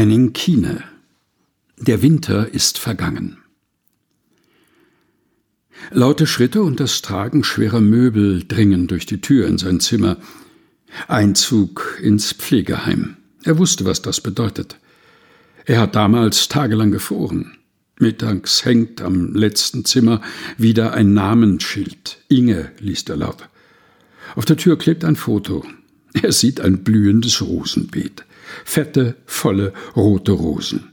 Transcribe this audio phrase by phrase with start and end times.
[0.00, 0.82] Henning Kiene
[1.76, 3.36] Der Winter ist vergangen.
[5.90, 10.16] Laute Schritte und das Tragen schwerer Möbel dringen durch die Tür in sein Zimmer.
[11.06, 13.18] Einzug ins Pflegeheim.
[13.44, 14.78] Er wusste, was das bedeutet.
[15.66, 17.58] Er hat damals tagelang gefroren.
[17.98, 20.22] Mittags hängt am letzten Zimmer
[20.56, 22.22] wieder ein Namensschild.
[22.28, 23.50] Inge, liest er laut.
[24.34, 25.62] Auf der Tür klebt ein Foto.
[26.14, 28.24] Er sieht ein blühendes Rosenbeet.
[28.64, 30.90] Fette, volle, rote Rosen.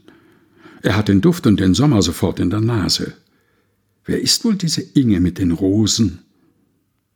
[0.82, 3.14] Er hat den Duft und den Sommer sofort in der Nase.
[4.04, 6.20] Wer ist wohl diese Inge mit den Rosen?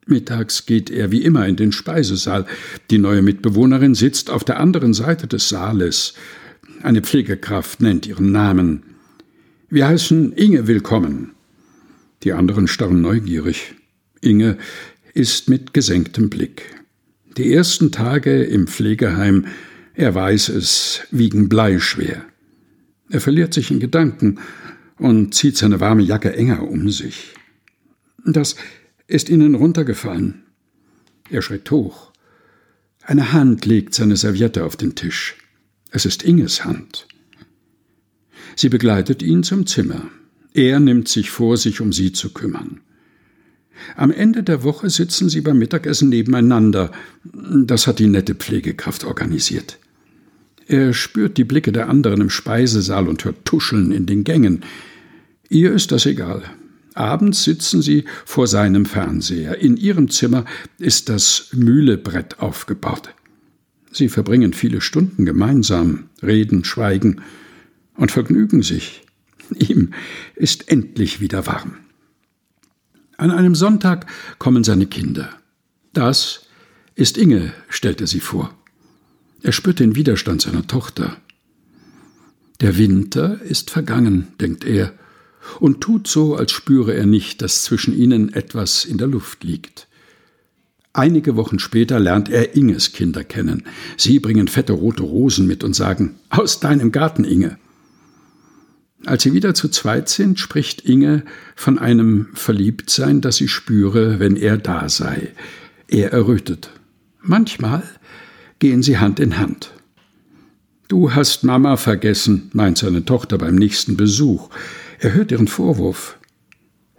[0.06, 2.46] Mittags geht er wie immer in den Speisesaal.
[2.90, 6.14] Die neue Mitbewohnerin sitzt auf der anderen Seite des Saales.
[6.82, 8.82] Eine Pflegekraft nennt ihren Namen.
[9.70, 11.32] Wir heißen Inge willkommen.
[12.24, 13.74] Die anderen starren neugierig.
[14.20, 14.58] Inge
[15.14, 16.74] ist mit gesenktem Blick.
[17.36, 19.46] Die ersten Tage im Pflegeheim
[19.94, 22.24] er weiß es, wiegen bleischwer.
[23.10, 24.38] Er verliert sich in Gedanken
[24.98, 27.34] und zieht seine warme Jacke enger um sich.
[28.24, 28.56] Das
[29.06, 30.44] ist ihnen runtergefallen.
[31.28, 32.12] Er schreckt hoch.
[33.02, 35.36] Eine Hand legt seine Serviette auf den Tisch.
[35.90, 37.06] Es ist Inges Hand.
[38.56, 40.08] Sie begleitet ihn zum Zimmer.
[40.54, 42.80] Er nimmt sich vor, sich um sie zu kümmern.
[43.96, 46.92] Am Ende der Woche sitzen sie beim Mittagessen nebeneinander.
[47.24, 49.78] Das hat die nette Pflegekraft organisiert.
[50.72, 54.64] Er spürt die Blicke der anderen im Speisesaal und hört Tuscheln in den Gängen.
[55.50, 56.44] Ihr ist das egal.
[56.94, 59.58] Abends sitzen sie vor seinem Fernseher.
[59.58, 60.46] In ihrem Zimmer
[60.78, 63.10] ist das Mühlebrett aufgebaut.
[63.90, 67.20] Sie verbringen viele Stunden gemeinsam, reden, schweigen
[67.94, 69.02] und vergnügen sich.
[69.54, 69.92] Ihm
[70.36, 71.74] ist endlich wieder warm.
[73.18, 74.06] An einem Sonntag
[74.38, 75.28] kommen seine Kinder.
[75.92, 76.46] Das
[76.94, 78.56] ist Inge, stellt er sie vor.
[79.42, 81.16] Er spürt den Widerstand seiner Tochter.
[82.60, 84.92] Der Winter ist vergangen, denkt er,
[85.58, 89.88] und tut so, als spüre er nicht, dass zwischen ihnen etwas in der Luft liegt.
[90.92, 93.64] Einige Wochen später lernt er Inges Kinder kennen.
[93.96, 97.58] Sie bringen fette rote Rosen mit und sagen Aus deinem Garten, Inge.
[99.04, 101.24] Als sie wieder zu zweit sind, spricht Inge
[101.56, 105.32] von einem Verliebtsein, das sie spüre, wenn er da sei.
[105.88, 106.70] Er errötet.
[107.20, 107.82] Manchmal
[108.62, 109.72] gehen sie Hand in Hand.
[110.86, 114.50] Du hast Mama vergessen, meint seine Tochter beim nächsten Besuch.
[115.00, 116.16] Er hört ihren Vorwurf.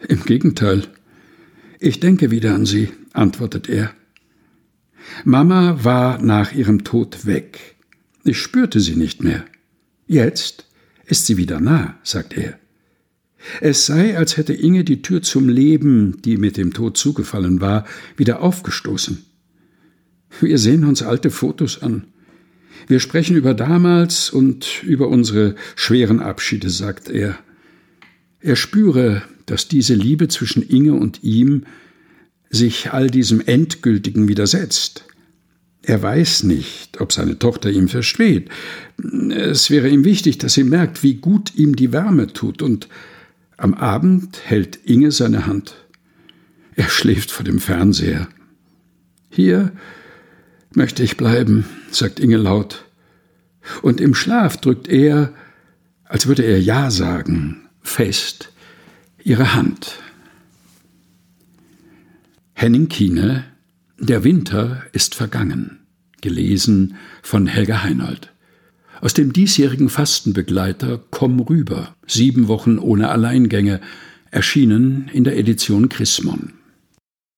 [0.10, 0.84] Im Gegenteil.
[1.80, 3.94] Ich denke wieder an sie, antwortet er.
[5.24, 7.78] Mama war nach ihrem Tod weg.
[8.26, 9.46] Ich spürte sie nicht mehr.
[10.06, 10.66] Jetzt
[11.06, 12.60] ist sie wieder nah, sagt er.
[13.62, 17.86] Es sei, als hätte Inge die Tür zum Leben, die mit dem Tod zugefallen war,
[18.18, 19.24] wieder aufgestoßen.
[20.44, 22.04] Wir sehen uns alte Fotos an.
[22.88, 27.38] Wir sprechen über damals und über unsere schweren Abschiede, sagt er.
[28.42, 31.64] Er spüre, dass diese Liebe zwischen Inge und ihm
[32.50, 35.06] sich all diesem Endgültigen widersetzt.
[35.82, 38.50] Er weiß nicht, ob seine Tochter ihm versteht.
[39.30, 42.90] Es wäre ihm wichtig, dass sie merkt, wie gut ihm die Wärme tut, und
[43.56, 45.76] am Abend hält Inge seine Hand.
[46.76, 48.28] Er schläft vor dem Fernseher.
[49.30, 49.72] Hier
[50.76, 52.86] möchte ich bleiben, sagt Inge laut.
[53.82, 55.34] Und im Schlaf drückt er,
[56.06, 58.52] als würde er Ja sagen, fest
[59.24, 60.00] ihre Hand.
[62.54, 63.46] Henning Kiene
[64.00, 65.80] Der Winter ist vergangen.
[66.22, 68.32] Gelesen von Helga Heinold.
[69.02, 71.96] Aus dem diesjährigen Fastenbegleiter Komm rüber.
[72.08, 73.82] Sieben Wochen ohne Alleingänge.
[74.32, 76.54] Erschienen in der Edition Chrismon.